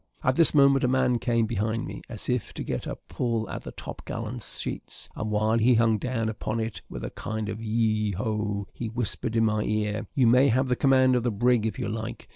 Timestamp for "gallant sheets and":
4.03-5.29